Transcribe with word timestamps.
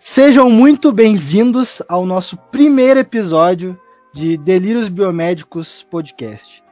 Sejam 0.00 0.48
muito 0.48 0.92
bem-vindos 0.92 1.82
ao 1.88 2.06
nosso 2.06 2.38
primeiro 2.50 2.98
episódio 2.98 3.78
de 4.14 4.38
Delírios 4.38 4.88
Biomédicos 4.88 5.82
Podcast. 5.82 6.64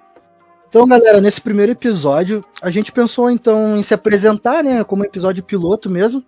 Então, 0.67 0.89
galera, 0.89 1.21
nesse 1.21 1.43
primeiro 1.43 1.73
episódio, 1.73 2.43
a 2.63 2.71
gente 2.71 2.91
pensou 2.91 3.31
então 3.31 3.77
em 3.77 3.83
se 3.83 3.93
apresentar, 3.93 4.65
né, 4.65 4.83
como 4.83 5.05
episódio 5.05 5.43
piloto 5.43 5.91
mesmo, 5.91 6.23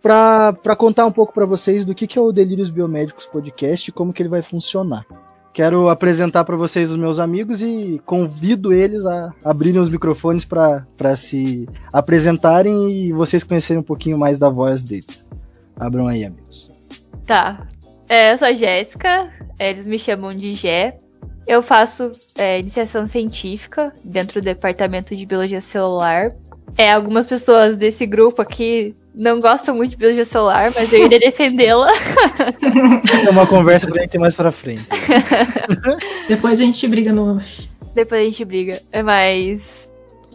para 0.00 0.76
contar 0.78 1.04
um 1.04 1.12
pouco 1.12 1.34
para 1.34 1.44
vocês 1.44 1.84
do 1.84 1.94
que, 1.94 2.06
que 2.06 2.18
é 2.18 2.22
o 2.22 2.32
Delírios 2.32 2.70
Biomédicos 2.70 3.26
Podcast 3.26 3.90
e 3.90 3.92
como 3.92 4.12
que 4.12 4.22
ele 4.22 4.30
vai 4.30 4.40
funcionar. 4.40 5.04
Quero 5.56 5.88
apresentar 5.88 6.44
para 6.44 6.54
vocês 6.54 6.90
os 6.90 6.98
meus 6.98 7.18
amigos 7.18 7.62
e 7.62 7.98
convido 8.04 8.74
eles 8.74 9.06
a 9.06 9.32
abrirem 9.42 9.80
os 9.80 9.88
microfones 9.88 10.44
para 10.44 11.16
se 11.16 11.66
apresentarem 11.90 12.92
e 12.92 13.10
vocês 13.10 13.42
conhecerem 13.42 13.80
um 13.80 13.82
pouquinho 13.82 14.18
mais 14.18 14.36
da 14.36 14.50
voz 14.50 14.82
deles. 14.82 15.26
Abram 15.74 16.08
aí, 16.08 16.26
amigos. 16.26 16.70
Tá. 17.24 17.66
É, 18.06 18.34
eu 18.34 18.38
sou 18.38 18.48
a 18.48 18.52
Jéssica, 18.52 19.32
eles 19.58 19.86
me 19.86 19.98
chamam 19.98 20.36
de 20.36 20.52
Gé. 20.52 20.98
Eu 21.46 21.62
faço 21.62 22.12
é, 22.36 22.60
iniciação 22.60 23.06
científica 23.06 23.94
dentro 24.04 24.42
do 24.42 24.44
departamento 24.44 25.16
de 25.16 25.24
biologia 25.24 25.62
celular. 25.62 26.34
É, 26.76 26.92
algumas 26.92 27.26
pessoas 27.26 27.78
desse 27.78 28.04
grupo 28.04 28.42
aqui 28.42 28.94
não 29.16 29.40
gostam 29.40 29.74
muito 29.74 29.92
de 29.92 29.96
biologia 29.96 30.26
celular, 30.26 30.70
mas 30.74 30.92
eu 30.92 31.06
iria 31.06 31.18
defendê-la. 31.18 31.90
Isso 33.14 33.26
é 33.26 33.30
uma 33.30 33.46
conversa 33.46 33.86
pra 33.88 34.02
gente 34.02 34.10
ter 34.10 34.18
mais 34.18 34.34
pra 34.34 34.52
frente. 34.52 34.84
Depois 36.28 36.60
a 36.60 36.64
gente 36.64 36.86
briga 36.86 37.12
no. 37.12 37.40
Depois 37.94 38.20
a 38.20 38.24
gente 38.24 38.44
briga. 38.44 38.82
Mas 39.02 39.88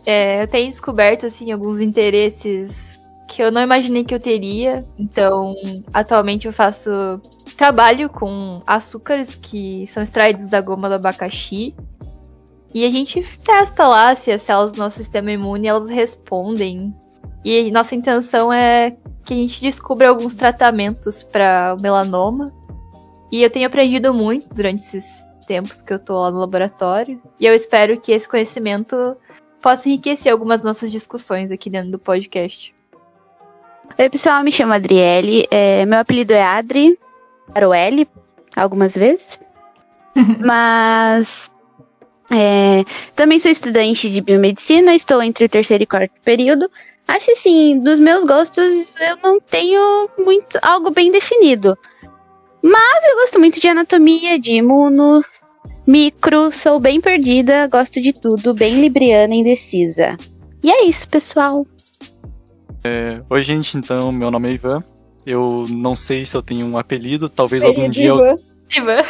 é, 0.04 0.41
eu 0.41 0.48
tenho 0.48 0.67
descoberto 0.67 1.27
assim 1.27 1.52
alguns 1.52 1.80
interesses 1.80 2.99
que 3.27 3.43
eu 3.43 3.51
não 3.51 3.62
imaginei 3.62 4.04
que 4.04 4.15
eu 4.15 4.20
teria. 4.20 4.84
Então, 4.98 5.55
atualmente 5.93 6.48
eu 6.48 6.54
faço 6.54 6.90
trabalho 7.55 8.10
com 8.10 8.63
açúcares 8.66 9.35
que 9.40 9.85
são 9.85 10.01
extraídos 10.01 10.48
da 10.48 10.60
goma 10.60 10.90
do 10.90 10.95
abacaxi. 10.95 11.76
E 12.73 12.84
a 12.84 12.90
gente 12.90 13.21
testa 13.43 13.88
lá 13.88 14.16
se 14.16 14.32
as 14.32 14.41
células 14.41 14.71
do 14.71 14.79
nosso 14.79 14.98
sistema 14.98 15.32
imune 15.32 15.68
elas 15.68 15.90
respondem. 15.90 16.93
E 17.43 17.71
nossa 17.71 17.95
intenção 17.95 18.51
é 18.51 18.95
que 19.25 19.34
a 19.34 19.37
gente 19.37 19.61
descubra 19.61 20.09
alguns 20.09 20.34
tratamentos 20.34 21.23
para 21.23 21.75
o 21.77 21.81
melanoma. 21.81 22.53
E 23.31 23.41
eu 23.41 23.49
tenho 23.49 23.67
aprendido 23.67 24.13
muito 24.13 24.53
durante 24.53 24.79
esses 24.79 25.25
tempos 25.48 25.81
que 25.81 25.93
eu 25.93 25.99
tô 25.99 26.20
lá 26.20 26.31
no 26.31 26.39
laboratório. 26.39 27.21
E 27.39 27.45
eu 27.45 27.53
espero 27.53 27.99
que 27.99 28.11
esse 28.11 28.27
conhecimento 28.27 29.15
possa 29.61 29.87
enriquecer 29.87 30.31
algumas 30.31 30.63
nossas 30.63 30.91
discussões 30.91 31.51
aqui 31.51 31.70
dentro 31.70 31.91
do 31.91 31.99
podcast. 31.99 32.73
Oi, 33.98 34.09
pessoal, 34.09 34.43
me 34.43 34.51
chamo 34.51 34.73
Adriele. 34.73 35.48
É, 35.51 35.85
meu 35.85 35.99
apelido 35.99 36.33
é 36.33 36.43
Adri, 36.43 36.98
para 37.53 37.67
o 37.67 37.73
L, 37.73 38.07
algumas 38.55 38.95
vezes. 38.95 39.39
Mas 40.39 41.51
é, 42.31 42.83
também 43.15 43.39
sou 43.39 43.51
estudante 43.51 44.09
de 44.09 44.21
biomedicina, 44.21 44.95
estou 44.95 45.21
entre 45.21 45.45
o 45.45 45.49
terceiro 45.49 45.83
e 45.83 45.87
quarto 45.87 46.13
período. 46.23 46.70
Acho 47.12 47.29
assim, 47.31 47.77
dos 47.81 47.99
meus 47.99 48.23
gostos, 48.23 48.95
eu 48.95 49.17
não 49.21 49.37
tenho 49.37 50.09
muito 50.17 50.57
algo 50.62 50.91
bem 50.91 51.12
definido. 51.12 51.77
Mas 52.63 53.04
eu 53.09 53.15
gosto 53.17 53.37
muito 53.37 53.59
de 53.59 53.67
anatomia, 53.67 54.40
de 54.40 54.54
imunos, 54.54 55.26
micro, 55.85 56.54
sou 56.54 56.79
bem 56.79 57.01
perdida, 57.01 57.67
gosto 57.67 58.01
de 58.01 58.13
tudo, 58.13 58.54
bem 58.54 58.79
libriana 58.79 59.35
e 59.35 59.39
indecisa. 59.39 60.15
E 60.63 60.71
é 60.71 60.85
isso, 60.85 61.09
pessoal. 61.09 61.67
É, 62.82 63.21
oi, 63.29 63.43
gente, 63.43 63.77
então, 63.77 64.09
meu 64.13 64.31
nome 64.31 64.50
é 64.50 64.53
Ivan. 64.53 64.81
Eu 65.25 65.67
não 65.69 65.97
sei 65.97 66.25
se 66.25 66.38
eu 66.38 66.41
tenho 66.41 66.66
um 66.66 66.78
apelido, 66.78 67.28
talvez 67.28 67.61
algum 67.61 67.89
dia 67.89 68.07
eu. 68.07 68.39
Ivan. 68.73 69.03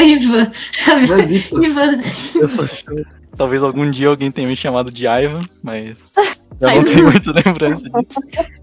Ivan. 0.00 0.52
Ivan. 1.64 1.90
Eu 2.34 2.46
sou 2.46 2.66
Talvez 3.36 3.62
algum 3.62 3.90
dia 3.90 4.08
alguém 4.08 4.30
tenha 4.30 4.46
me 4.46 4.56
chamado 4.56 4.90
de 4.90 5.06
Ivan, 5.06 5.44
mas 5.62 6.08
eu 6.60 6.74
não 6.74 6.84
tenho 6.84 7.04
muita 7.04 7.32
lembrança 7.32 7.88
disso. 7.88 8.54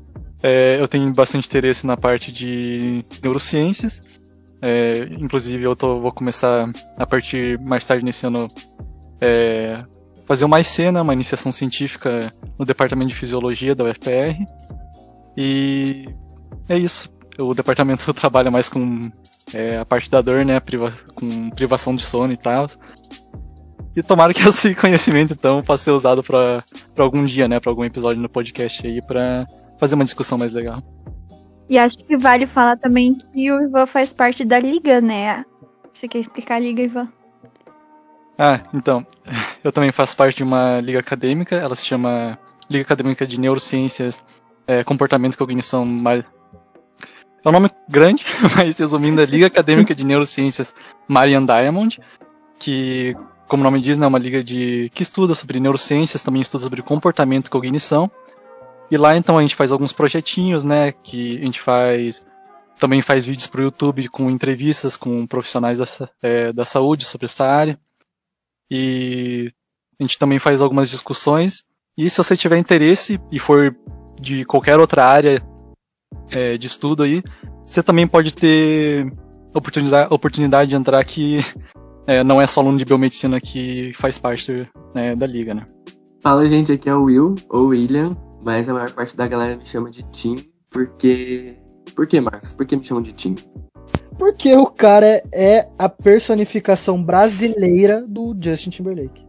É, 0.44 0.78
eu 0.80 0.88
tenho 0.88 1.12
bastante 1.14 1.48
interesse 1.48 1.86
na 1.86 1.96
parte 1.96 2.32
de 2.32 3.06
neurociências. 3.22 4.02
É, 4.62 5.08
inclusive, 5.20 5.64
eu 5.64 5.76
tô, 5.76 6.00
vou 6.00 6.12
começar 6.12 6.72
a 6.98 7.06
partir 7.06 7.60
mais 7.60 7.86
tarde 7.86 8.04
nesse 8.04 8.26
ano 8.26 8.48
é, 9.20 9.84
fazer 10.26 10.46
uma 10.46 10.58
né, 10.60 11.02
uma 11.02 11.14
iniciação 11.14 11.52
científica 11.52 12.34
no 12.58 12.66
departamento 12.66 13.10
de 13.10 13.16
fisiologia 13.16 13.76
da 13.76 13.84
UFPR. 13.84 14.46
E 15.36 16.08
é 16.70 16.78
isso. 16.78 17.10
O 17.38 17.54
departamento 17.54 18.14
trabalha 18.14 18.50
mais 18.50 18.70
com 18.70 19.12
é, 19.54 19.78
a 19.78 19.86
parte 19.86 20.10
da 20.10 20.22
dor, 20.22 20.46
né, 20.46 20.60
priva 20.60 20.94
com 21.16 21.50
privação 21.52 21.96
de 21.96 22.04
sono 22.04 22.34
e 22.34 22.38
tal. 22.38 22.68
E 23.96 24.02
tomara 24.02 24.34
que 24.34 24.42
esse 24.48 24.74
conhecimento, 24.76 25.34
então, 25.34 25.62
possa 25.62 25.84
ser 25.84 25.92
usado 25.92 26.24
para 26.24 26.64
algum 26.98 27.24
dia, 27.26 27.48
né, 27.48 27.60
para 27.60 27.72
algum 27.72 27.84
episódio 27.84 28.22
no 28.22 28.30
podcast 28.30 28.86
aí, 28.86 29.02
para 29.02 29.46
fazer 29.78 29.96
uma 29.96 30.06
discussão 30.06 30.38
mais 30.38 30.52
legal. 30.52 30.82
E 31.70 31.78
acho 31.78 31.98
que 32.00 32.18
vale 32.18 32.46
falar 32.46 32.78
também 32.78 33.16
que 33.16 33.52
o 33.52 33.64
Ivan 33.64 33.86
faz 33.86 34.12
parte 34.12 34.44
da 34.44 34.60
liga, 34.60 35.00
né? 35.00 35.46
Você 35.94 36.08
quer 36.08 36.20
explicar 36.20 36.56
a 36.56 36.60
liga, 36.60 36.82
Ivan? 36.82 37.08
Ah, 38.38 38.60
então, 38.74 39.06
eu 39.64 39.72
também 39.72 39.92
faço 39.92 40.16
parte 40.18 40.38
de 40.38 40.44
uma 40.44 40.82
liga 40.82 41.00
acadêmica, 41.00 41.56
ela 41.56 41.76
se 41.76 41.86
chama 41.86 42.38
Liga 42.70 42.84
Acadêmica 42.84 43.28
de 43.28 43.40
Neurociências, 43.40 44.24
é, 44.66 44.84
Comportamento 44.84 45.34
e 45.34 45.38
Cognição. 45.38 45.84
É 47.44 47.50
um 47.50 47.52
nome 47.52 47.70
grande, 47.90 48.26
mas 48.56 48.78
resumindo, 48.78 49.22
é 49.22 49.26
Liga 49.26 49.48
Acadêmica 49.48 49.94
de 49.94 50.06
Neurociências 50.06 50.74
Marian 51.08 51.46
Diamond, 51.46 52.00
que, 52.58 53.16
como 53.52 53.64
o 53.64 53.66
nome 53.66 53.82
diz, 53.82 53.98
né, 53.98 54.08
uma 54.08 54.18
liga 54.18 54.42
de 54.42 54.90
que 54.96 55.04
estuda 55.04 55.36
sobre 55.36 55.60
neurociências, 55.60 56.22
também 56.22 56.42
estuda 56.42 56.64
sobre 56.64 56.82
comportamento 56.82 57.48
e 57.48 57.50
cognição. 57.50 58.10
E 58.90 58.96
lá, 58.96 59.18
então, 59.18 59.38
a 59.38 59.42
gente 59.42 59.58
faz 59.58 59.74
alguns 59.74 59.92
projetinhos, 59.92 60.64
né, 60.64 60.94
que 60.94 61.38
a 61.38 61.44
gente 61.44 61.60
faz 61.60 62.26
também 62.80 63.02
faz 63.02 63.26
vídeos 63.26 63.48
para 63.48 63.60
o 63.60 63.64
YouTube 63.66 64.08
com 64.08 64.32
entrevistas 64.32 64.96
com 64.96 65.28
profissionais 65.28 65.80
da, 65.80 65.86
é, 66.22 66.54
da 66.54 66.64
saúde 66.64 67.04
sobre 67.04 67.26
essa 67.26 67.46
área. 67.46 67.78
E 68.72 69.52
a 70.00 70.04
gente 70.04 70.18
também 70.18 70.40
faz 70.40 70.62
algumas 70.62 70.90
discussões. 70.90 71.62
E 71.98 72.10
se 72.10 72.18
você 72.18 72.38
tiver 72.38 72.58
interesse 72.58 73.20
e 73.30 73.38
for 73.38 73.76
de 74.20 74.46
qualquer 74.46 74.80
outra 74.80 75.06
área 75.06 75.44
é, 76.32 76.58
de 76.58 76.68
estudo 76.68 77.04
aí, 77.04 77.22
você 77.64 77.84
também 77.84 78.08
pode 78.08 78.34
ter 78.34 79.12
oportunidade, 79.54 80.14
oportunidade 80.14 80.70
de 80.70 80.76
entrar 80.78 81.04
que 81.04 81.40
é, 82.12 82.24
não 82.24 82.42
é 82.42 82.48
só 82.48 82.60
aluno 82.60 82.78
de 82.78 82.86
biomedicina 82.86 83.40
que 83.40 83.94
faz 83.94 84.18
parte 84.18 84.68
né, 84.94 85.16
da 85.16 85.26
liga, 85.26 85.54
né? 85.54 85.66
Fala, 86.22 86.46
gente, 86.46 86.72
aqui 86.72 86.90
é 86.90 86.96
o 86.96 87.04
Will, 87.04 87.36
ou 87.50 87.68
William, 87.68 88.14
mas 88.44 88.70
a 88.70 88.74
maior 88.74 88.92
parte 88.92 89.16
da 89.16 89.28
galera 89.28 89.56
me 89.56 89.66
chama 89.66 89.90
de 89.90 90.04
Tim, 90.12 90.36
porque... 90.70 91.56
Por 91.96 92.06
que, 92.06 92.22
Marcos? 92.22 92.54
Por 92.54 92.66
que 92.66 92.76
me 92.76 92.84
chamam 92.84 93.02
de 93.02 93.14
Tim? 93.14 93.36
Porque 94.18 94.54
o 94.56 94.68
cara 94.68 95.24
é 95.32 95.68
a 95.80 95.90
personificação 95.90 97.02
brasileira 97.02 98.06
do 98.08 98.36
Justin 98.40 98.70
Timberlake. 98.70 99.26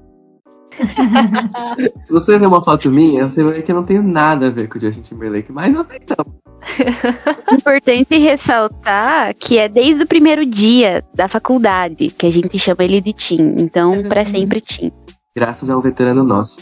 Se 2.04 2.12
você 2.12 2.38
ver 2.38 2.47
uma 2.47 2.62
foto 2.62 2.91
minha, 2.91 3.28
você 3.28 3.42
vai 3.42 3.54
ver 3.54 3.62
que 3.62 3.72
eu 3.72 3.76
não 3.76 3.84
tenho 3.84 4.03
nada 4.03 4.48
a 4.48 4.50
ver 4.50 4.69
com 4.69 4.78
o 4.78 4.81
Justin 4.81 5.03
Timberlake, 5.03 5.53
mas 5.53 5.72
não 5.72 5.81
aceitamos. 5.81 6.41
Importante 7.52 8.18
ressaltar 8.18 9.34
que 9.34 9.58
é 9.58 9.68
desde 9.68 10.04
o 10.04 10.06
primeiro 10.06 10.44
dia 10.46 11.04
da 11.14 11.28
faculdade 11.28 12.10
que 12.10 12.26
a 12.26 12.30
gente 12.30 12.58
chama 12.58 12.84
ele 12.84 13.00
de 13.00 13.12
Tim. 13.12 13.54
Então, 13.58 14.02
para 14.08 14.24
sempre 14.24 14.60
Tim. 14.60 14.92
Graças 15.36 15.68
a 15.70 15.76
um 15.76 15.80
veterano 15.80 16.22
nosso. 16.22 16.60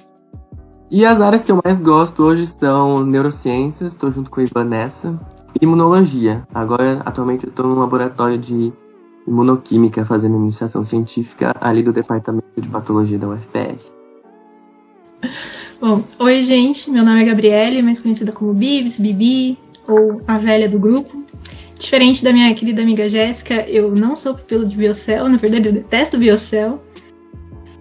E 0.91 1.05
as 1.05 1.21
áreas 1.21 1.45
que 1.45 1.53
eu 1.53 1.61
mais 1.65 1.79
gosto 1.79 2.25
hoje 2.25 2.47
são 2.47 3.05
neurociências, 3.05 3.93
estou 3.93 4.11
junto 4.11 4.31
com 4.31 4.41
a 4.41 4.43
Ivanessa, 4.43 5.19
Imunologia. 5.61 6.47
Agora, 6.55 7.01
atualmente, 7.05 7.45
eu 7.45 7.51
estou 7.51 7.67
no 7.67 7.79
laboratório 7.79 8.39
de 8.39 8.73
imunoquímica 9.27 10.05
fazendo 10.05 10.37
iniciação 10.37 10.83
científica 10.83 11.55
ali 11.61 11.83
do 11.83 11.93
departamento 11.93 12.61
de 12.61 12.69
patologia 12.69 13.19
da 13.19 13.29
UFPR. 13.29 13.79
Bom, 15.81 16.03
oi 16.19 16.43
gente, 16.43 16.91
meu 16.91 17.05
nome 17.05 17.23
é 17.23 17.25
Gabriele, 17.25 17.83
mais 17.83 18.01
conhecida 18.01 18.33
como 18.33 18.53
Bibs, 18.53 18.99
Bibi 18.99 19.59
ou 19.91 20.23
a 20.27 20.39
velha 20.39 20.69
do 20.69 20.79
grupo. 20.79 21.25
Diferente 21.79 22.23
da 22.23 22.33
minha 22.33 22.55
querida 22.55 22.83
amiga 22.83 23.09
Jéssica, 23.09 23.67
eu 23.69 23.91
não 23.95 24.15
sou 24.15 24.35
pupila 24.35 24.67
de 24.67 24.77
Biocel, 24.77 25.29
na 25.29 25.39
verdade 25.39 25.69
eu 25.69 25.73
detesto 25.73 26.19
Biocel. 26.19 26.83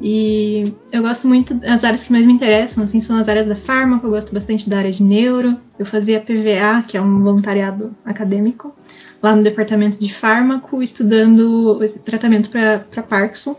E 0.01 0.73
eu 0.93 1.01
gosto 1.01 1.27
muito, 1.27 1.59
as 1.65 1.83
áreas 1.83 2.05
que 2.05 2.11
mais 2.11 2.25
me 2.25 2.31
interessam, 2.31 2.85
assim, 2.85 3.01
são 3.01 3.17
as 3.17 3.27
áreas 3.27 3.47
da 3.47 3.55
fármaco, 3.55 4.07
eu 4.07 4.11
gosto 4.11 4.33
bastante 4.33 4.69
da 4.69 4.77
área 4.77 4.91
de 4.91 5.03
neuro. 5.03 5.57
Eu 5.77 5.85
fazia 5.85 6.21
PVA, 6.21 6.81
que 6.87 6.95
é 6.95 7.01
um 7.01 7.21
voluntariado 7.21 7.93
acadêmico, 8.05 8.73
lá 9.21 9.35
no 9.35 9.43
departamento 9.43 9.99
de 9.99 10.13
fármaco, 10.13 10.81
estudando 10.81 11.79
tratamento 12.05 12.49
para 12.49 13.03
Parkinson. 13.03 13.57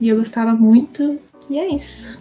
E 0.00 0.08
eu 0.08 0.16
gostava 0.16 0.52
muito, 0.52 1.16
e 1.48 1.60
é 1.60 1.68
isso. 1.68 2.20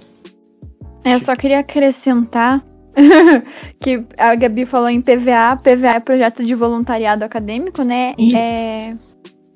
É, 1.03 1.15
eu 1.15 1.19
só 1.19 1.35
queria 1.35 1.59
acrescentar 1.59 2.63
que 3.79 4.01
a 4.17 4.35
Gabi 4.35 4.65
falou 4.65 4.89
em 4.89 5.01
PVA. 5.01 5.57
PVA 5.57 5.95
é 5.95 5.99
projeto 5.99 6.43
de 6.43 6.55
voluntariado 6.55 7.23
acadêmico, 7.23 7.83
né? 7.83 8.13
Isso. 8.17 8.37
É, 8.37 8.97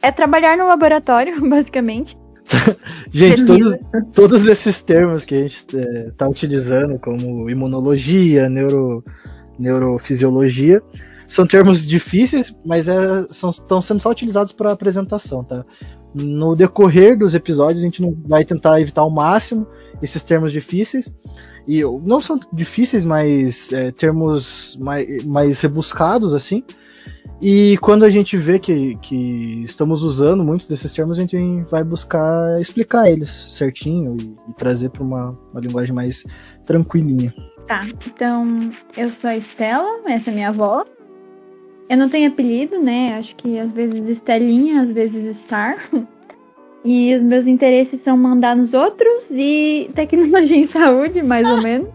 é 0.01 0.11
trabalhar 0.11 0.57
no 0.57 0.67
laboratório, 0.67 1.39
basicamente. 1.47 2.15
Gente, 3.11 3.43
Beleza. 3.43 3.79
todos, 3.91 4.11
todos 4.11 4.47
esses 4.47 4.81
termos 4.81 5.23
que 5.25 5.35
a 5.35 5.39
gente 5.39 5.65
está 6.09 6.27
utilizando, 6.27 6.99
como 6.99 7.49
imunologia, 7.49 8.49
neuro, 8.49 9.03
neurofisiologia, 9.57 10.81
são 11.27 11.47
termos 11.47 11.87
difíceis, 11.87 12.53
mas 12.65 12.87
é, 12.89 13.25
são, 13.31 13.49
estão 13.49 13.81
sendo 13.81 14.01
só 14.01 14.11
utilizados 14.11 14.51
para 14.51 14.71
apresentação, 14.71 15.43
tá? 15.43 15.63
No 16.13 16.55
decorrer 16.55 17.17
dos 17.17 17.33
episódios, 17.33 17.81
a 17.81 17.85
gente 17.85 18.01
não 18.01 18.15
vai 18.25 18.45
tentar 18.45 18.79
evitar 18.79 19.01
ao 19.01 19.09
máximo 19.09 19.67
esses 20.01 20.23
termos 20.23 20.51
difíceis. 20.51 21.13
E 21.67 21.81
não 22.03 22.21
são 22.21 22.39
difíceis, 22.51 23.05
mas 23.05 23.71
é, 23.71 23.91
termos 23.91 24.77
mais, 24.79 25.23
mais 25.25 25.61
rebuscados, 25.61 26.33
assim. 26.33 26.63
E 27.41 27.77
quando 27.79 28.05
a 28.05 28.09
gente 28.09 28.37
vê 28.37 28.57
que, 28.59 28.95
que 29.01 29.63
estamos 29.65 30.03
usando 30.03 30.43
muitos 30.43 30.67
desses 30.67 30.93
termos, 30.93 31.17
a 31.17 31.21
gente 31.21 31.37
vai 31.69 31.83
buscar 31.83 32.59
explicar 32.59 33.11
eles 33.11 33.29
certinho 33.29 34.15
e, 34.19 34.35
e 34.49 34.53
trazer 34.53 34.89
para 34.89 35.03
uma, 35.03 35.37
uma 35.51 35.59
linguagem 35.59 35.93
mais 35.93 36.23
tranquilinha. 36.65 37.33
Tá, 37.67 37.81
então 38.07 38.71
eu 38.95 39.09
sou 39.09 39.29
a 39.29 39.37
Estela, 39.37 40.01
essa 40.05 40.31
é 40.31 40.33
minha 40.33 40.51
voz. 40.51 40.87
Eu 41.89 41.97
não 41.97 42.09
tenho 42.09 42.29
apelido, 42.29 42.81
né? 42.81 43.17
Acho 43.17 43.35
que 43.35 43.59
às 43.59 43.71
vezes 43.71 44.07
Estelinha, 44.07 44.81
às 44.81 44.91
vezes 44.91 45.37
Star. 45.37 45.77
E 46.85 47.15
os 47.15 47.21
meus 47.21 47.47
interesses 47.47 48.01
são 48.01 48.17
mandar 48.17 48.57
nos 48.57 48.73
outros 48.73 49.29
e 49.31 49.89
tecnologia 49.95 50.57
em 50.57 50.65
saúde, 50.65 51.23
mais 51.23 51.47
ou 51.47 51.61
menos. 51.61 51.87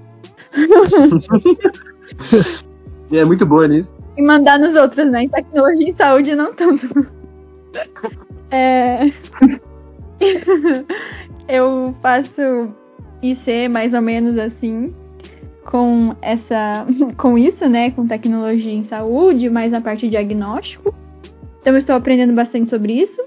E 3.10 3.16
é 3.16 3.24
muito 3.24 3.46
boa 3.46 3.66
nisso. 3.66 3.90
E 4.16 4.22
mandar 4.22 4.58
nos 4.58 4.74
outros, 4.74 5.10
né? 5.10 5.22
Em 5.22 5.28
tecnologia 5.28 5.88
em 5.88 5.92
saúde, 5.92 6.34
não 6.34 6.54
tanto. 6.54 6.88
É... 8.50 9.12
eu 11.46 11.94
faço 12.00 12.72
IC 13.22 13.68
mais 13.68 13.92
ou 13.92 14.00
menos 14.00 14.38
assim, 14.38 14.94
com 15.68 16.16
essa, 16.22 16.86
com 17.18 17.36
isso, 17.36 17.68
né? 17.68 17.90
Com 17.90 18.06
tecnologia 18.06 18.72
em 18.72 18.82
saúde, 18.82 19.50
mais 19.50 19.74
a 19.74 19.80
parte 19.80 20.02
de 20.02 20.10
diagnóstico. 20.10 20.94
Então 21.60 21.74
eu 21.74 21.78
estou 21.78 21.94
aprendendo 21.94 22.32
bastante 22.32 22.70
sobre 22.70 22.94
isso. 22.94 23.20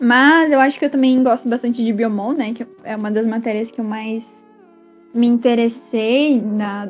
Mas 0.00 0.50
eu 0.50 0.58
acho 0.58 0.78
que 0.78 0.84
eu 0.84 0.90
também 0.90 1.22
gosto 1.22 1.48
bastante 1.48 1.84
de 1.84 1.92
Biomon, 1.92 2.32
né? 2.32 2.52
Que 2.52 2.66
é 2.82 2.96
uma 2.96 3.10
das 3.10 3.26
matérias 3.26 3.70
que 3.70 3.80
eu 3.80 3.84
mais 3.84 4.44
me 5.14 5.28
interessei 5.28 6.40
na, 6.40 6.88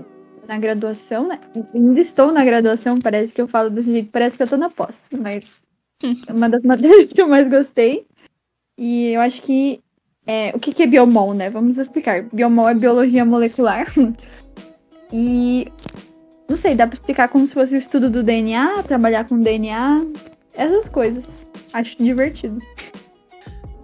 na 0.48 0.58
graduação, 0.58 1.28
né? 1.28 1.38
Ainda 1.74 2.00
estou 2.00 2.32
na 2.32 2.44
graduação, 2.44 2.98
parece 2.98 3.34
que 3.34 3.42
eu 3.42 3.48
falo 3.48 3.68
desse 3.68 3.92
jeito, 3.92 4.10
parece 4.10 4.36
que 4.36 4.42
eu 4.42 4.48
tô 4.48 4.56
na 4.56 4.70
pós, 4.70 4.98
mas 5.12 5.44
é 6.26 6.32
uma 6.32 6.48
das 6.48 6.62
matérias 6.62 7.12
que 7.12 7.20
eu 7.20 7.28
mais 7.28 7.48
gostei. 7.48 8.06
E 8.78 9.12
eu 9.12 9.20
acho 9.20 9.42
que. 9.42 9.82
É, 10.26 10.52
o 10.56 10.58
que, 10.58 10.72
que 10.72 10.84
é 10.84 10.86
Biomon, 10.86 11.34
né? 11.34 11.50
Vamos 11.50 11.76
explicar. 11.76 12.22
Biomon 12.32 12.70
é 12.70 12.74
biologia 12.74 13.26
molecular. 13.26 13.92
e. 15.14 15.72
Não 16.48 16.58
sei, 16.58 16.74
dá 16.74 16.86
pra 16.86 16.96
explicar 16.96 17.28
como 17.28 17.46
se 17.46 17.54
fosse 17.54 17.74
o 17.74 17.78
estudo 17.78 18.10
do 18.10 18.22
DNA, 18.22 18.82
trabalhar 18.82 19.24
com 19.24 19.40
DNA, 19.40 20.04
essas 20.52 20.88
coisas. 20.88 21.46
Acho 21.72 21.96
divertido. 21.96 22.58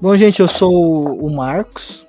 Bom, 0.00 0.15
gente, 0.17 0.41
eu 0.41 0.49
sou 0.49 1.19
o 1.19 1.31
Marcos, 1.31 2.06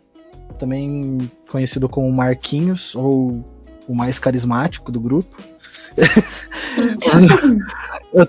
também 0.58 1.32
conhecido 1.50 1.88
como 1.88 2.12
Marquinhos, 2.12 2.96
ou 2.96 3.46
o 3.88 3.96
mais 3.96 4.20
carismático 4.20 4.92
do 4.92 5.00
grupo. 5.00 5.38
eu, 8.14 8.28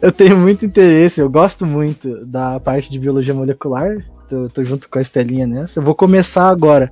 eu 0.00 0.12
tenho 0.12 0.36
muito 0.36 0.64
interesse, 0.64 1.20
eu 1.20 1.30
gosto 1.30 1.66
muito 1.66 2.24
da 2.26 2.60
parte 2.60 2.90
de 2.90 2.98
biologia 2.98 3.34
molecular, 3.34 3.98
tô, 4.28 4.48
tô 4.48 4.62
junto 4.62 4.88
com 4.88 4.98
a 4.98 5.02
Estelinha 5.02 5.46
nessa. 5.46 5.80
Eu 5.80 5.84
vou 5.84 5.94
começar 5.94 6.48
agora 6.48 6.90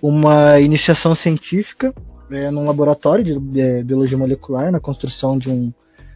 uma 0.00 0.58
iniciação 0.60 1.14
científica 1.14 1.94
é, 2.34 2.50
num 2.50 2.66
laboratório 2.66 3.24
de 3.24 3.60
é, 3.60 3.82
biologia 3.82 4.18
molecular, 4.18 4.70
na 4.70 4.80
construção 4.80 5.38
de 5.38 5.50
um, 5.50 5.72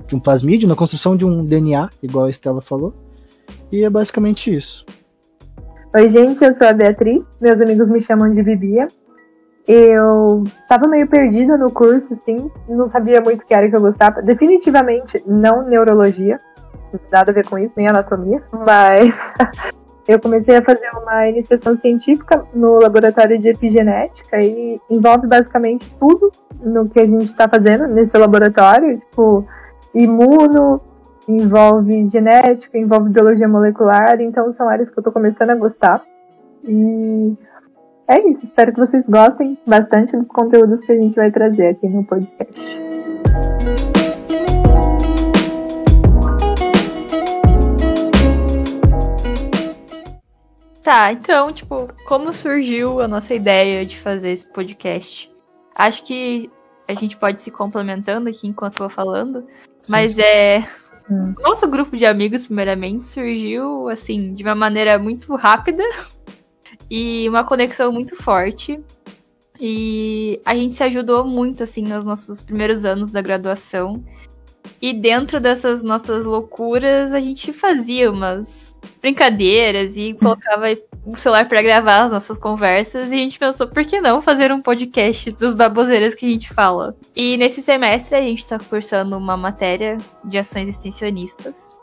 de 0.07 0.17
um 0.17 0.21
plasmídio, 0.21 0.69
na 0.69 0.75
construção 0.75 1.17
de 1.17 1.25
um 1.25 1.45
DNA, 1.45 1.89
igual 2.03 2.27
a 2.27 2.31
Estela 2.31 2.61
falou. 2.61 2.95
E 3.71 3.85
é 3.85 3.91
basicamente 3.91 4.55
isso. 4.55 4.85
Oi, 5.95 6.11
gente, 6.11 6.45
eu 6.45 6.53
sou 6.55 6.67
a 6.67 6.73
Beatriz. 6.73 7.23
Meus 7.41 7.61
amigos 7.61 7.89
me 7.89 8.01
chamam 8.01 8.35
de 8.35 8.43
Bibia. 8.43 8.89
Eu 9.67 10.45
tava 10.67 10.89
meio 10.89 11.07
perdida 11.07 11.57
no 11.59 11.71
curso, 11.71 12.15
assim, 12.15 12.51
não 12.69 12.91
sabia 12.91 13.21
muito 13.21 13.45
que 13.45 13.53
era 13.53 13.69
que 13.69 13.77
eu 13.77 13.81
gostava. 13.81 14.23
Definitivamente 14.23 15.23
não 15.27 15.63
neurologia, 15.69 16.41
nada 17.13 17.31
a 17.31 17.35
ver 17.35 17.47
com 17.47 17.59
isso, 17.59 17.75
nem 17.77 17.87
anatomia, 17.87 18.43
mas 18.65 19.15
eu 20.09 20.19
comecei 20.19 20.57
a 20.57 20.63
fazer 20.63 20.89
uma 21.03 21.29
iniciação 21.29 21.77
científica 21.77 22.43
no 22.55 22.79
laboratório 22.81 23.39
de 23.39 23.51
epigenética 23.51 24.41
e 24.41 24.81
envolve 24.91 25.27
basicamente 25.27 25.95
tudo 26.01 26.33
no 26.63 26.89
que 26.89 26.99
a 26.99 27.05
gente 27.05 27.27
está 27.27 27.47
fazendo 27.47 27.87
nesse 27.87 28.17
laboratório, 28.17 28.99
tipo, 28.99 29.47
imuno, 29.95 30.81
envolve 31.29 32.07
genética, 32.07 32.79
envolve 32.79 33.11
biologia 33.11 33.47
molecular, 33.47 34.19
então 34.21 34.51
são 34.55 34.67
áreas 34.67 34.89
que 34.89 34.99
eu 34.99 35.05
tô 35.05 35.13
começando 35.13 35.51
a 35.51 35.55
gostar. 35.55 36.03
E 36.65 37.37
é 38.09 38.19
isso, 38.31 38.47
espero 38.47 38.73
que 38.73 38.81
vocês 38.81 39.05
gostem 39.07 39.59
bastante 39.67 40.17
dos 40.17 40.29
conteúdos 40.29 40.81
que 40.87 40.93
a 40.93 40.97
gente 40.97 41.17
vai 41.17 41.31
trazer 41.31 41.69
aqui 41.69 41.87
no 41.87 42.03
podcast. 42.03 42.89
Tá, 50.89 51.13
então, 51.13 51.53
tipo, 51.53 51.87
como 52.07 52.33
surgiu 52.33 53.03
a 53.03 53.07
nossa 53.07 53.35
ideia 53.35 53.85
de 53.85 53.99
fazer 53.99 54.31
esse 54.31 54.47
podcast? 54.47 55.31
Acho 55.75 56.03
que 56.03 56.51
a 56.89 56.95
gente 56.95 57.15
pode 57.15 57.43
se 57.43 57.51
complementando 57.51 58.31
aqui 58.31 58.47
enquanto 58.47 58.77
eu 58.77 58.89
vou 58.89 58.89
falando, 58.89 59.47
mas 59.87 60.17
é. 60.17 60.67
Hum. 61.11 61.35
Nosso 61.41 61.69
grupo 61.69 61.95
de 61.95 62.07
amigos, 62.07 62.47
primeiramente, 62.47 63.03
surgiu, 63.03 63.91
assim, 63.91 64.33
de 64.33 64.43
uma 64.43 64.55
maneira 64.55 64.99
muito 64.99 65.37
rápida 65.37 65.83
e 66.91 67.29
uma 67.29 67.45
conexão 67.45 67.93
muito 67.93 68.17
forte. 68.17 68.83
E 69.61 70.41
a 70.43 70.55
gente 70.55 70.73
se 70.73 70.83
ajudou 70.85 71.23
muito, 71.23 71.65
assim, 71.65 71.83
nos 71.83 72.03
nossos 72.03 72.43
primeiros 72.43 72.87
anos 72.87 73.11
da 73.11 73.21
graduação. 73.21 74.03
E 74.81 74.93
dentro 74.93 75.41
dessas 75.41 75.83
nossas 75.83 76.25
loucuras, 76.25 77.13
a 77.13 77.21
gente 77.21 77.53
fazia 77.53 78.11
umas 78.11 78.75
brincadeiras 79.01 79.97
e 79.97 80.15
colocava 80.21 80.67
o 81.05 81.17
celular 81.17 81.49
pra 81.49 81.63
gravar 81.63 82.03
as 82.03 82.13
nossas 82.13 82.39
conversas. 82.39 83.09
E 83.09 83.15
a 83.15 83.17
gente 83.17 83.39
pensou, 83.39 83.67
por 83.67 83.85
que 83.85 84.01
não 84.01 84.21
fazer 84.21 84.53
um 84.53 84.61
podcast 84.61 85.31
dos 85.33 85.55
baboseiras 85.55 86.15
que 86.15 86.27
a 86.27 86.29
gente 86.29 86.53
fala? 86.53 86.97
E 87.15 87.37
nesse 87.37 87.63
semestre 87.63 88.17
a 88.17 88.23
gente 88.23 88.47
tá 88.47 88.59
cursando 88.59 89.17
uma 89.17 89.37
matéria 89.37 89.99
de 90.25 90.39
ações 90.39 90.69
extensionistas. 90.69 91.77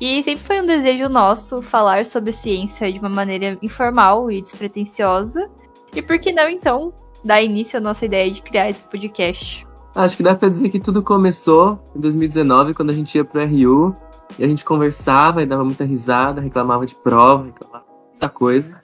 E 0.00 0.22
sempre 0.22 0.44
foi 0.44 0.60
um 0.60 0.66
desejo 0.66 1.08
nosso 1.08 1.62
falar 1.62 2.04
sobre 2.04 2.32
ciência 2.32 2.92
de 2.92 2.98
uma 2.98 3.08
maneira 3.08 3.56
informal 3.62 4.30
e 4.30 4.42
despretensiosa. 4.42 5.48
E 5.94 6.02
por 6.02 6.18
que 6.18 6.32
não, 6.32 6.48
então, 6.48 6.92
dar 7.24 7.40
início 7.40 7.78
à 7.78 7.80
nossa 7.80 8.04
ideia 8.04 8.30
de 8.30 8.42
criar 8.42 8.68
esse 8.68 8.82
podcast? 8.82 9.64
Acho 9.94 10.16
que 10.16 10.22
dá 10.22 10.34
pra 10.34 10.48
dizer 10.48 10.68
que 10.70 10.80
tudo 10.80 11.02
começou 11.02 11.78
em 11.94 12.00
2019, 12.00 12.74
quando 12.74 12.90
a 12.90 12.94
gente 12.94 13.14
ia 13.14 13.24
pro 13.24 13.44
RU 13.44 13.94
e 14.38 14.44
a 14.44 14.48
gente 14.48 14.64
conversava 14.64 15.42
e 15.42 15.46
dava 15.46 15.64
muita 15.64 15.84
risada, 15.84 16.40
reclamava 16.40 16.84
de 16.84 16.94
prova, 16.96 17.44
reclamava 17.44 17.84
de 17.84 18.10
muita 18.10 18.28
coisa. 18.28 18.80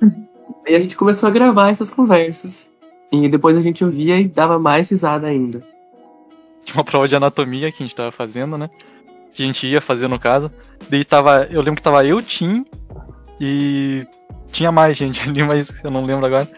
e 0.68 0.74
a 0.74 0.80
gente 0.80 0.96
começou 0.96 1.28
a 1.28 1.32
gravar 1.32 1.70
essas 1.70 1.90
conversas. 1.90 2.70
E 3.10 3.28
depois 3.28 3.56
a 3.56 3.60
gente 3.60 3.84
ouvia 3.84 4.20
e 4.20 4.28
dava 4.28 4.58
mais 4.58 4.88
risada 4.88 5.26
ainda. 5.26 5.60
Tinha 6.64 6.76
uma 6.76 6.84
prova 6.84 7.08
de 7.08 7.16
anatomia 7.16 7.72
que 7.72 7.82
a 7.82 7.86
gente 7.86 7.96
tava 7.96 8.12
fazendo, 8.12 8.56
né? 8.56 8.70
Que 9.32 9.42
a 9.42 9.46
gente 9.46 9.66
ia 9.66 9.80
fazer 9.80 10.06
no 10.06 10.18
caso. 10.18 10.52
Daí 10.88 11.04
tava. 11.04 11.48
Eu 11.50 11.60
lembro 11.60 11.76
que 11.76 11.82
tava 11.82 12.04
eu, 12.04 12.22
Tim 12.22 12.64
e. 13.40 14.06
Tinha 14.52 14.70
mais 14.70 14.96
gente 14.96 15.22
ali, 15.28 15.42
mas 15.42 15.82
eu 15.82 15.90
não 15.90 16.04
lembro 16.04 16.26
agora. 16.26 16.48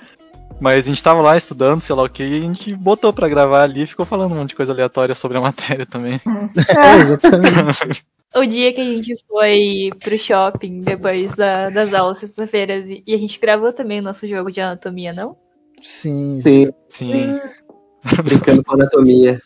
Mas 0.60 0.84
a 0.84 0.88
gente 0.88 1.02
tava 1.02 1.20
lá 1.20 1.36
estudando, 1.36 1.80
sei 1.80 1.94
lá 1.96 2.02
o 2.04 2.08
que, 2.08 2.22
e 2.22 2.36
a 2.38 2.40
gente 2.40 2.74
botou 2.74 3.12
pra 3.12 3.28
gravar 3.28 3.62
ali 3.62 3.82
e 3.82 3.86
ficou 3.86 4.06
falando 4.06 4.32
um 4.32 4.36
monte 4.36 4.50
de 4.50 4.54
coisa 4.56 4.72
aleatória 4.72 5.14
sobre 5.14 5.38
a 5.38 5.40
matéria 5.42 5.86
também. 5.86 6.20
É, 6.68 6.96
exatamente. 7.00 8.04
O 8.34 8.46
dia 8.46 8.72
que 8.72 8.80
a 8.80 8.84
gente 8.84 9.14
foi 9.28 9.90
pro 10.02 10.18
shopping 10.18 10.80
depois 10.80 11.34
da- 11.36 11.68
das 11.68 11.92
aulas 11.92 12.16
sexta-feiras 12.16 12.88
e 12.88 13.02
e 13.06 13.12
a 13.14 13.18
gente 13.18 13.38
gravou 13.38 13.74
também 13.74 14.00
o 14.00 14.02
nosso 14.02 14.26
jogo 14.26 14.50
de 14.50 14.58
anatomia, 14.58 15.12
não? 15.12 15.36
Sim. 15.82 16.40
Sim, 16.42 16.68
Sim. 16.88 17.38
brincando 18.24 18.64
com 18.64 18.72
anatomia. 18.72 19.38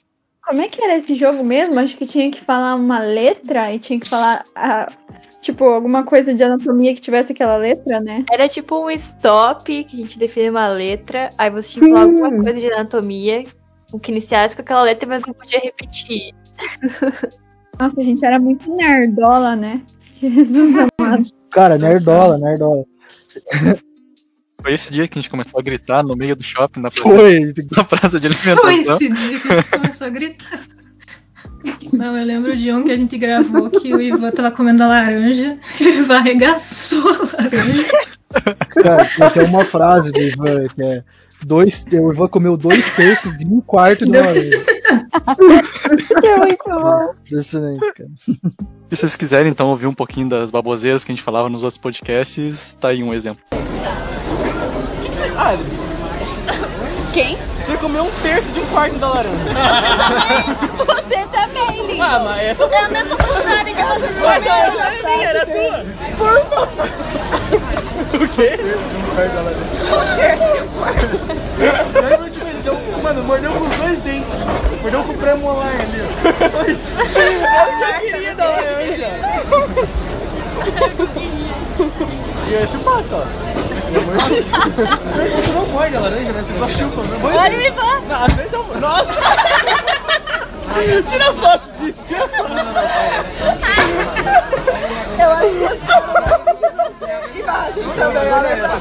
Como 0.46 0.60
é 0.60 0.68
que 0.68 0.80
era 0.80 0.96
esse 0.96 1.16
jogo 1.16 1.42
mesmo? 1.42 1.78
Acho 1.80 1.96
que 1.96 2.06
tinha 2.06 2.30
que 2.30 2.40
falar 2.40 2.76
uma 2.76 3.00
letra 3.00 3.74
e 3.74 3.80
tinha 3.80 3.98
que 3.98 4.08
falar, 4.08 4.44
a, 4.54 4.92
tipo, 5.40 5.64
alguma 5.64 6.04
coisa 6.04 6.32
de 6.32 6.40
anatomia 6.40 6.94
que 6.94 7.00
tivesse 7.00 7.32
aquela 7.32 7.56
letra, 7.56 8.00
né? 8.00 8.24
Era 8.30 8.48
tipo 8.48 8.86
um 8.86 8.88
stop, 8.90 9.82
que 9.84 9.96
a 9.96 10.00
gente 10.00 10.16
define 10.16 10.50
uma 10.50 10.68
letra, 10.68 11.32
aí 11.36 11.50
você 11.50 11.72
tinha 11.72 11.84
que 11.84 11.92
falar 11.92 12.06
Sim. 12.06 12.22
alguma 12.22 12.44
coisa 12.44 12.60
de 12.60 12.72
anatomia, 12.72 13.42
o 13.92 13.98
que 13.98 14.12
iniciasse 14.12 14.54
com 14.54 14.62
aquela 14.62 14.82
letra, 14.82 15.08
mas 15.08 15.22
não 15.26 15.34
podia 15.34 15.58
repetir. 15.58 16.32
Nossa, 17.76 18.00
a 18.00 18.04
gente 18.04 18.24
era 18.24 18.38
muito 18.38 18.72
nerdola, 18.72 19.56
né? 19.56 19.82
Jesus 20.14 20.88
amado. 21.00 21.28
Cara, 21.50 21.76
nerdola, 21.76 22.38
nerdola. 22.38 22.84
Foi 24.66 24.74
esse 24.74 24.92
dia 24.92 25.06
que 25.06 25.16
a 25.16 25.22
gente 25.22 25.30
começou 25.30 25.60
a 25.60 25.62
gritar 25.62 26.02
no 26.02 26.16
meio 26.16 26.34
do 26.34 26.42
shopping, 26.42 26.80
na 26.80 26.90
praça, 26.90 27.08
Foi. 27.08 27.54
na 27.70 27.84
praça 27.84 28.18
de 28.18 28.28
Foi 28.30 28.50
alimentação. 28.50 28.96
esse 28.96 29.08
dia 29.08 29.38
que 29.38 29.52
a 29.52 29.56
gente 29.60 29.70
começou 29.70 30.06
a 30.08 30.10
gritar. 30.10 30.66
Não, 31.92 32.18
eu 32.18 32.26
lembro 32.26 32.56
de 32.56 32.72
um 32.72 32.82
que 32.82 32.90
a 32.90 32.96
gente 32.96 33.16
gravou 33.16 33.70
que 33.70 33.94
o 33.94 34.02
Ivan 34.02 34.28
tava 34.32 34.50
comendo 34.50 34.82
a 34.82 34.88
laranja 34.88 35.56
e 35.80 35.84
o 35.84 35.94
Ivan 36.00 36.16
arregaçou 36.16 37.08
a 37.08 37.42
laranja. 37.44 37.84
Cara, 38.70 39.30
tem 39.30 39.44
uma 39.44 39.64
frase 39.64 40.10
do 40.10 40.20
Ivan 40.20 40.66
que 40.66 40.82
é. 40.82 41.04
Dois, 41.44 41.84
o 41.92 42.10
Ivan 42.10 42.26
comeu 42.26 42.56
dois 42.56 42.92
terços 42.96 43.38
de 43.38 43.46
um 43.46 43.60
quarto 43.60 44.04
de 44.04 44.10
uma 44.10 44.26
laranja. 44.26 44.64
É 46.24 46.36
muito 46.38 46.68
bom. 46.68 47.12
Impressionante, 47.24 47.92
cara. 47.92 48.10
Se 48.90 48.96
vocês 48.96 49.14
quiserem, 49.14 49.52
então, 49.52 49.68
ouvir 49.68 49.86
um 49.86 49.94
pouquinho 49.94 50.28
das 50.28 50.50
baboseiras 50.50 51.04
que 51.04 51.12
a 51.12 51.14
gente 51.14 51.22
falava 51.22 51.48
nos 51.48 51.62
outros 51.62 51.78
podcasts, 51.78 52.76
tá 52.80 52.88
aí 52.88 53.04
um 53.04 53.14
exemplo. 53.14 53.44
Quem? 57.12 57.38
Você 57.60 57.76
comeu 57.78 58.04
um 58.04 58.10
terço 58.22 58.48
de 58.52 58.60
um 58.60 58.66
quarto 58.66 58.96
da 58.98 59.08
laranja. 59.08 59.36
Você 60.86 61.16
também, 61.32 61.86
lindo. 61.86 62.02
Ah, 62.02 62.20
mas 62.24 62.42
essa 62.42 62.68
foi 62.68 62.78
a 62.78 62.88
mesma 62.88 63.16
funcionária 63.16 63.74
que 63.74 63.82
vocês 63.82 64.18
comeram. 64.18 64.44
Mas 64.44 64.74
não 64.74 64.82
era 64.82 65.02
minha, 65.02 65.28
era 65.28 65.46
tua. 65.46 65.84
Por 66.16 66.46
favor. 66.46 66.88
O 68.16 68.28
quê? 68.28 68.58
Um 68.58 69.14
quarto 69.14 69.34
da 69.34 69.40
laranja. 69.42 69.66
Um 69.92 70.16
terço 70.16 70.44
de 70.54 70.60
um 70.62 70.68
quarto. 70.78 71.06
tipo, 72.30 72.46
ele 72.46 72.62
deu, 72.62 72.78
mano, 73.02 73.24
mordeu 73.24 73.52
com 73.52 73.64
os 73.66 73.76
dois 73.76 74.00
dentes. 74.00 74.28
Mordeu 74.80 75.02
com 75.04 75.12
o 75.12 75.18
premolar 75.18 75.68
ali, 75.68 76.02
ó. 76.44 76.48
Só 76.48 76.62
isso. 76.62 76.96
É 77.00 77.04
o 77.04 77.76
que 77.78 77.84
eu 77.84 78.12
queria 78.12 78.34
da 78.34 78.44
laranja. 78.46 79.10
E 82.48 82.56
aí 82.56 82.66
você 82.66 82.78
passa, 82.78 83.16
ó. 83.16 83.24
Você 85.36 85.50
não 85.52 85.66
morde 85.66 85.96
a 85.96 86.00
laranja, 86.00 86.32
né? 86.32 86.42
Você 86.42 86.54
só 86.54 86.68
chupa, 86.68 87.02
né? 87.02 87.18
Olha 87.22 87.58
o 87.58 87.62
Ivan. 87.62 88.00
Não, 88.08 88.24
às 88.24 88.32
vezes 88.34 88.52
eu... 88.52 88.64
Nossa! 88.80 89.12
tira 91.10 91.32
foto 91.32 91.72
disso, 91.80 91.98
tira 92.06 92.28
foto. 92.28 92.52
Eu 95.18 95.30
acho 95.32 95.56
que 95.56 95.64
as 95.64 95.78
imagens 97.36 97.86
também, 97.96 98.32
olha 98.32 98.56
pra 98.56 98.76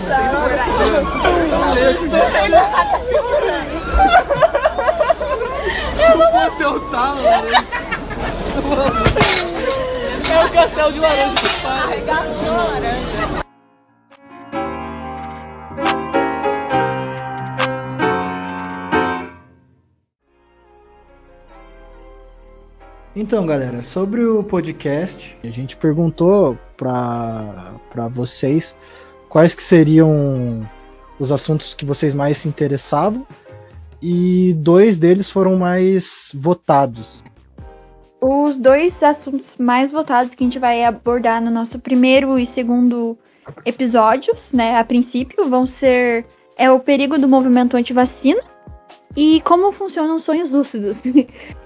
Eu 5.98 6.18
não 6.18 6.32
vou 6.32 6.52
ter 6.52 6.66
o 6.66 6.80
talo, 6.92 7.24
laranja. 7.24 7.66
É 10.32 10.44
o 10.44 10.50
castelo 10.50 10.92
de 10.92 11.00
laranja 11.00 11.36
que 11.36 11.50
faz. 11.50 11.84
Arregaçou 11.84 12.52
a 12.52 12.64
laranja. 12.64 13.45
Então, 23.16 23.46
galera, 23.46 23.82
sobre 23.82 24.26
o 24.26 24.44
podcast, 24.44 25.38
a 25.42 25.48
gente 25.48 25.78
perguntou 25.78 26.58
para 26.76 28.08
vocês 28.10 28.78
quais 29.30 29.56
que 29.56 29.64
seriam 29.64 30.70
os 31.18 31.32
assuntos 31.32 31.74
que 31.74 31.86
vocês 31.86 32.14
mais 32.14 32.40
se 32.40 32.50
interessavam 32.50 33.26
e 34.02 34.54
dois 34.58 34.98
deles 34.98 35.30
foram 35.30 35.56
mais 35.56 36.30
votados. 36.36 37.24
Os 38.20 38.58
dois 38.58 39.02
assuntos 39.02 39.56
mais 39.56 39.92
votados 39.92 40.36
que 40.36 40.44
a 40.44 40.48
gente 40.48 40.60
vai 40.60 40.84
abordar 40.84 41.42
no 41.42 41.50
nosso 41.50 41.80
primeiro 41.80 42.38
e 42.38 42.46
segundo 42.46 43.18
episódios, 43.64 44.52
né, 44.52 44.78
a 44.78 44.84
princípio, 44.84 45.50
vão 45.50 45.66
ser 45.66 46.26
é 46.58 46.70
o 46.70 46.82
perigo 46.82 47.18
do 47.18 47.30
movimento 47.30 47.78
antivacina 47.78 48.42
e 49.16 49.40
como 49.42 49.72
funcionam 49.72 50.20
sonhos 50.20 50.52
lúcidos. 50.52 51.02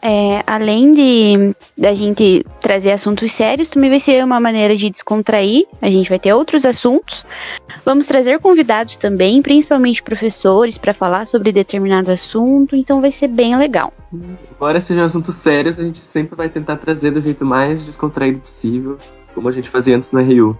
É, 0.00 0.42
além 0.46 0.94
de 0.94 1.54
da 1.76 1.92
gente 1.92 2.44
trazer 2.60 2.92
assuntos 2.92 3.32
sérios, 3.32 3.68
também 3.68 3.90
vai 3.90 4.00
ser 4.00 4.24
uma 4.24 4.40
maneira 4.40 4.76
de 4.76 4.88
descontrair. 4.88 5.66
A 5.80 5.90
gente 5.90 6.08
vai 6.08 6.18
ter 6.18 6.32
outros 6.32 6.64
assuntos. 6.64 7.26
Vamos 7.84 8.06
trazer 8.06 8.40
convidados 8.40 8.96
também, 8.96 9.42
principalmente 9.42 10.02
professores, 10.02 10.78
para 10.78 10.94
falar 10.94 11.26
sobre 11.26 11.52
determinado 11.52 12.10
assunto. 12.10 12.74
Então 12.74 13.00
vai 13.00 13.10
ser 13.10 13.28
bem 13.28 13.56
legal. 13.56 13.92
Embora 14.12 14.80
sejam 14.80 15.04
assuntos 15.04 15.34
sérios, 15.34 15.78
a 15.78 15.84
gente 15.84 15.98
sempre 15.98 16.34
vai 16.34 16.48
tentar 16.48 16.76
trazer 16.76 17.10
do 17.10 17.20
jeito 17.20 17.44
mais 17.44 17.84
descontraído 17.84 18.40
possível, 18.40 18.96
como 19.34 19.48
a 19.48 19.52
gente 19.52 19.68
fazia 19.68 19.96
antes 19.96 20.10
no 20.12 20.22
RU. 20.22 20.58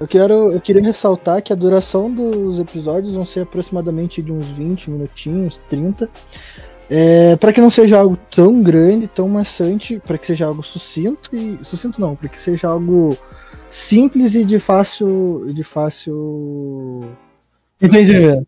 Eu 0.00 0.08
quero 0.08 0.50
eu 0.52 0.60
queria 0.60 0.82
ressaltar 0.82 1.42
que 1.42 1.52
a 1.52 1.56
duração 1.56 2.10
dos 2.10 2.58
episódios 2.58 3.12
vão 3.12 3.24
ser 3.24 3.40
aproximadamente 3.40 4.22
de 4.22 4.32
uns 4.32 4.48
20 4.48 4.90
minutinhos, 4.90 5.60
30. 5.68 6.08
É, 6.90 7.36
para 7.36 7.52
que 7.52 7.60
não 7.60 7.70
seja 7.70 8.00
algo 8.00 8.18
tão 8.34 8.60
grande, 8.60 9.06
tão 9.06 9.28
maçante, 9.28 10.02
para 10.04 10.18
que 10.18 10.26
seja 10.26 10.46
algo 10.46 10.60
sucinto 10.60 11.30
e 11.32 11.56
sucinto 11.62 12.00
não, 12.00 12.16
para 12.16 12.28
que 12.28 12.38
seja 12.38 12.66
algo 12.66 13.16
simples 13.70 14.34
e 14.34 14.44
de 14.44 14.58
fácil 14.58 15.46
de 15.54 15.62
fácil 15.62 17.08
entendimento. 17.80 18.44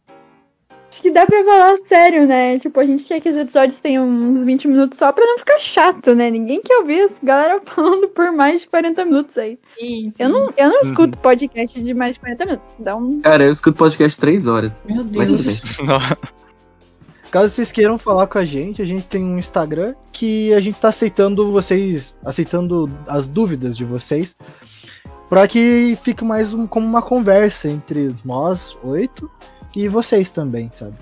Acho 0.90 1.00
que 1.00 1.10
dá 1.10 1.24
pra 1.24 1.42
falar 1.42 1.76
sério, 1.78 2.26
né? 2.26 2.58
Tipo, 2.58 2.78
a 2.78 2.84
gente 2.84 3.04
quer 3.04 3.18
que 3.18 3.28
os 3.28 3.36
episódios 3.36 3.78
tenham 3.78 4.06
uns 4.06 4.42
20 4.42 4.68
minutos 4.68 4.98
só 4.98 5.10
pra 5.10 5.24
não 5.24 5.38
ficar 5.38 5.58
chato, 5.58 6.14
né? 6.14 6.28
Ninguém 6.28 6.60
quer 6.60 6.80
ouvir 6.80 7.00
as 7.04 7.18
galera 7.22 7.62
falando 7.64 8.08
por 8.08 8.30
mais 8.30 8.60
de 8.60 8.68
40 8.68 9.04
minutos 9.06 9.38
aí. 9.38 9.58
Isso. 9.80 10.16
Eu 10.18 10.28
não, 10.28 10.52
eu 10.54 10.68
não 10.68 10.80
escuto 10.80 11.16
podcast 11.16 11.80
de 11.80 11.94
mais 11.94 12.16
de 12.16 12.20
40 12.20 12.44
minutos. 12.44 12.66
Dá 12.78 12.94
um. 12.94 13.20
Cara, 13.22 13.44
eu 13.44 13.50
escuto 13.50 13.78
podcast 13.78 14.20
três 14.20 14.46
horas. 14.46 14.82
Meu 14.86 14.96
Mas 14.96 15.28
tudo 15.28 15.42
Deus. 15.42 15.64
bem. 15.76 15.86
Caso 17.32 17.48
vocês 17.54 17.72
queiram 17.72 17.96
falar 17.96 18.26
com 18.26 18.36
a 18.36 18.44
gente, 18.44 18.82
a 18.82 18.84
gente 18.84 19.06
tem 19.06 19.24
um 19.24 19.38
Instagram 19.38 19.94
que 20.12 20.52
a 20.52 20.60
gente 20.60 20.78
tá 20.78 20.88
aceitando 20.88 21.50
vocês, 21.50 22.14
aceitando 22.22 22.90
as 23.06 23.26
dúvidas 23.26 23.74
de 23.74 23.86
vocês, 23.86 24.36
para 25.30 25.48
que 25.48 25.96
fique 26.02 26.22
mais 26.22 26.52
um- 26.52 26.66
como 26.66 26.86
uma 26.86 27.00
conversa 27.00 27.70
entre 27.70 28.14
nós 28.22 28.76
oito 28.84 29.30
e 29.74 29.88
vocês 29.88 30.30
também, 30.30 30.68
sabe? 30.74 30.92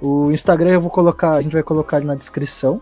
O 0.00 0.30
Instagram 0.32 0.70
eu 0.70 0.80
vou 0.80 0.90
colocar, 0.90 1.32
a 1.32 1.42
gente 1.42 1.52
vai 1.52 1.62
colocar 1.62 2.00
na 2.00 2.14
descrição. 2.14 2.80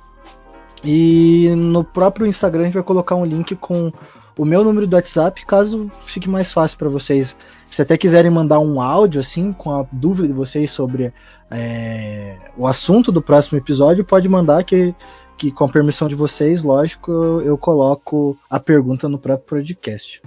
E 0.84 1.52
no 1.56 1.82
próprio 1.82 2.28
Instagram 2.28 2.62
a 2.62 2.64
gente 2.66 2.74
vai 2.74 2.82
colocar 2.84 3.16
um 3.16 3.24
link 3.24 3.56
com 3.56 3.92
o 4.38 4.44
meu 4.44 4.62
número 4.62 4.86
do 4.86 4.94
WhatsApp, 4.94 5.44
caso 5.46 5.90
fique 6.06 6.28
mais 6.28 6.52
fácil 6.52 6.78
para 6.78 6.88
vocês. 6.88 7.36
Se 7.74 7.82
até 7.82 7.98
quiserem 7.98 8.30
mandar 8.30 8.60
um 8.60 8.80
áudio 8.80 9.20
assim 9.20 9.52
com 9.52 9.72
a 9.72 9.84
dúvida 9.92 10.28
de 10.28 10.32
vocês 10.32 10.70
sobre 10.70 11.12
é, 11.50 12.36
o 12.56 12.68
assunto 12.68 13.10
do 13.10 13.20
próximo 13.20 13.58
episódio, 13.58 14.04
pode 14.04 14.28
mandar 14.28 14.62
que, 14.62 14.94
que 15.36 15.50
com 15.50 15.64
a 15.64 15.68
permissão 15.68 16.06
de 16.06 16.14
vocês, 16.14 16.62
lógico, 16.62 17.10
eu, 17.10 17.42
eu 17.42 17.58
coloco 17.58 18.38
a 18.48 18.60
pergunta 18.60 19.08
no 19.08 19.18
próprio 19.18 19.48
podcast. 19.48 20.22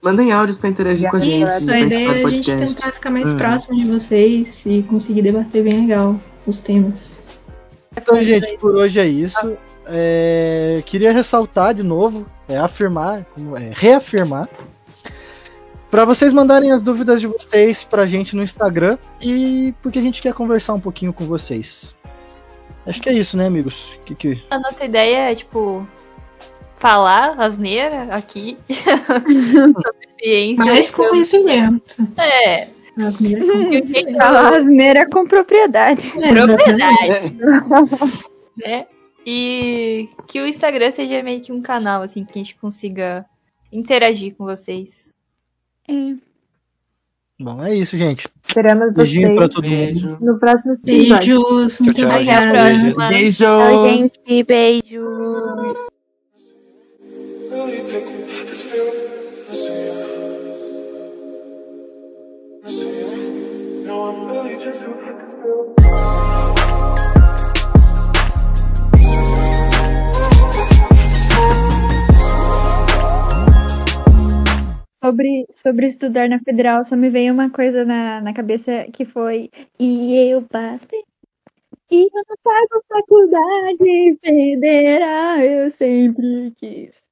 Mandem 0.00 0.32
áudios 0.32 0.56
pra 0.56 0.70
interagir 0.70 1.10
com 1.10 1.16
a 1.16 1.18
gente. 1.20 1.42
Isso, 1.42 1.68
a 1.68 1.80
ideia 1.80 2.06
é 2.06 2.10
a 2.10 2.14
gente 2.14 2.22
podcast. 2.22 2.76
tentar 2.76 2.92
ficar 2.92 3.10
mais 3.10 3.32
Hum. 3.32 3.38
próximo 3.38 3.76
de 3.76 3.90
vocês 3.90 4.62
e 4.64 4.84
conseguir 4.84 5.22
debater 5.22 5.64
bem 5.64 5.80
legal 5.80 6.14
os 6.46 6.60
temas. 6.60 7.24
Então, 7.96 8.22
gente, 8.22 8.56
por 8.58 8.72
hoje 8.72 9.00
é 9.00 9.06
isso. 9.06 9.56
É, 9.84 10.80
queria 10.86 11.12
ressaltar 11.12 11.74
de 11.74 11.82
novo, 11.82 12.24
é, 12.48 12.56
afirmar, 12.56 13.24
como 13.34 13.56
é, 13.56 13.72
reafirmar, 13.74 14.48
para 15.94 16.04
vocês 16.04 16.32
mandarem 16.32 16.72
as 16.72 16.82
dúvidas 16.82 17.20
de 17.20 17.28
vocês 17.28 17.84
pra 17.84 18.04
gente 18.04 18.34
no 18.34 18.42
Instagram 18.42 18.98
e 19.22 19.72
porque 19.80 20.00
a 20.00 20.02
gente 20.02 20.20
quer 20.20 20.34
conversar 20.34 20.74
um 20.74 20.80
pouquinho 20.80 21.12
com 21.12 21.24
vocês. 21.24 21.94
Acho 22.84 23.00
que 23.00 23.08
é 23.08 23.12
isso, 23.12 23.36
né, 23.36 23.46
amigos? 23.46 23.96
Que, 24.04 24.12
que... 24.12 24.42
A 24.50 24.58
nossa 24.58 24.84
ideia 24.84 25.30
é, 25.30 25.34
tipo, 25.36 25.86
falar 26.78 27.40
asneira 27.40 28.12
aqui. 28.12 28.58
sobre 28.68 30.08
ciência. 30.20 30.64
Mais 30.64 30.90
conhecimento. 30.90 31.94
É, 32.18 32.66
Mas 32.96 33.20
mais 33.20 33.38
conhecimento. 33.38 34.18
Falar 34.18 34.56
asneira 34.56 35.08
com 35.08 35.24
propriedade. 35.28 36.12
É, 36.20 36.32
propriedade, 36.32 37.36
né? 38.58 38.86
E 39.24 40.08
que 40.26 40.40
o 40.40 40.46
Instagram 40.48 40.90
seja 40.90 41.22
meio 41.22 41.40
que 41.40 41.52
um 41.52 41.62
canal, 41.62 42.02
assim, 42.02 42.24
que 42.24 42.36
a 42.36 42.42
gente 42.42 42.56
consiga 42.56 43.24
interagir 43.70 44.34
com 44.34 44.44
vocês. 44.44 45.13
É. 45.88 46.14
Bom, 47.38 47.62
é 47.64 47.74
isso, 47.74 47.96
gente. 47.96 48.28
Esperamos 48.46 48.94
Beijinho 48.94 49.34
vocês 49.34 49.38
pra 49.38 49.48
todo 49.48 49.64
mundo. 49.64 49.76
Beijo. 49.76 50.18
no 50.20 50.38
próximo 50.38 50.72
episódio. 50.74 51.42
Beijos, 51.44 51.80
muito 51.80 52.00
tchau, 52.00 52.10
obrigada. 52.10 53.08
Beijos. 53.08 53.36
Tchau, 53.36 53.88
gente. 53.88 54.44
Beijo. 54.44 55.04
Sobre, 57.50 59.03
sobre 75.64 75.86
estudar 75.88 76.28
na 76.28 76.40
federal, 76.40 76.84
só 76.84 76.96
me 76.96 77.10
veio 77.10 77.32
uma 77.34 77.50
coisa 77.50 77.84
na, 77.84 78.20
na 78.20 78.34
cabeça 78.34 78.86
que 78.92 79.04
foi. 79.06 79.50
E 79.80 80.16
eu 80.30 80.42
passei. 80.48 81.02
E 81.90 82.04
eu 82.04 82.24
não 82.28 82.36
pago 82.44 82.84
faculdade 82.88 84.18
federal, 84.22 85.38
eu 85.40 85.70
sempre 85.70 86.52
quis. 86.56 87.10